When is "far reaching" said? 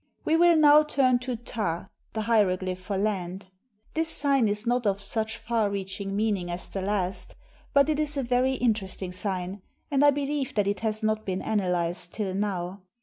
5.37-6.15